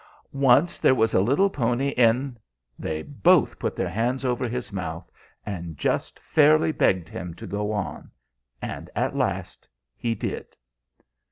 [0.33, 2.35] Once there was a little Pony En"
[2.89, 5.07] They both put their hands over his mouth,
[5.45, 8.09] and just fairly begged him to go on,
[8.63, 10.57] and at last he did.